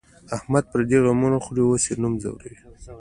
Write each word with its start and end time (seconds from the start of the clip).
احمد 0.37 0.63
پردي 0.71 0.97
غمونه 1.05 1.37
خوري، 1.43 1.63
اوس 1.65 1.83
یې 1.89 1.95
نوم 2.01 2.13
ځوری 2.21 2.49
دی. 2.53 2.59